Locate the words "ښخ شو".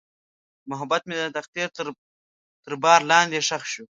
3.47-3.85